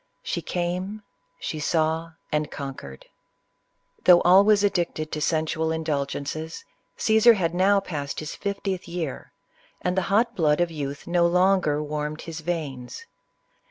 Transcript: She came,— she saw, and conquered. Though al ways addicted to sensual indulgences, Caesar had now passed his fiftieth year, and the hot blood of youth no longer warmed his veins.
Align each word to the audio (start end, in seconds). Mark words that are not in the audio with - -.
She 0.23 0.41
came,— 0.41 1.03
she 1.39 1.59
saw, 1.59 2.13
and 2.31 2.49
conquered. 2.49 3.05
Though 4.05 4.23
al 4.25 4.43
ways 4.43 4.63
addicted 4.63 5.11
to 5.11 5.21
sensual 5.21 5.71
indulgences, 5.71 6.65
Caesar 6.97 7.35
had 7.35 7.53
now 7.53 7.79
passed 7.79 8.19
his 8.19 8.33
fiftieth 8.33 8.87
year, 8.87 9.31
and 9.79 9.95
the 9.95 10.01
hot 10.09 10.35
blood 10.35 10.59
of 10.59 10.71
youth 10.71 11.05
no 11.05 11.27
longer 11.27 11.83
warmed 11.83 12.21
his 12.21 12.39
veins. 12.39 13.05